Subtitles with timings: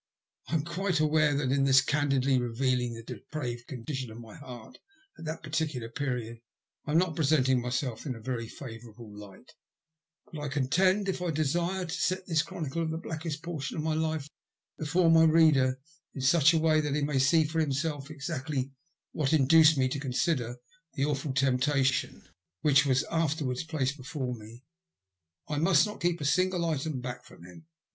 [0.47, 4.79] I am quite aware that in thus candidly revealing the depraved condition of my heart
[5.19, 6.39] at that particular period
[6.87, 9.51] I am not presenting myself in a very favourable light;
[10.25, 13.83] but, I contend, if I desire to set this chronicle of the blackest portion of
[13.83, 14.27] my life
[14.79, 15.79] before my reader
[16.15, 18.71] in such a way that he may see for himself exactly
[19.11, 20.57] what induced me to consider
[20.95, 22.27] the awful temptation
[22.61, 24.63] which was afterwards placed before me,
[25.47, 27.67] I must not keep any single item back from him.